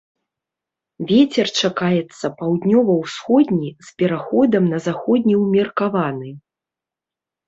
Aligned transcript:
Вецер 1.09 1.47
чакаецца 1.65 2.25
паўднёва-ўсходні 2.39 3.69
з 3.89 3.93
пераходам 3.99 4.63
на 4.73 4.79
заходні 4.87 5.35
ўмеркаваны. 5.43 6.29